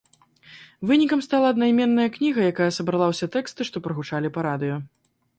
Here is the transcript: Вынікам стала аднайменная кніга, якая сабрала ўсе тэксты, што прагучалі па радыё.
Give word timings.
Вынікам 0.91 1.19
стала 1.25 1.49
аднайменная 1.53 2.07
кніга, 2.15 2.41
якая 2.53 2.69
сабрала 2.77 3.09
ўсе 3.11 3.27
тэксты, 3.35 3.61
што 3.71 3.83
прагучалі 3.89 4.33
па 4.39 4.47
радыё. 4.49 4.79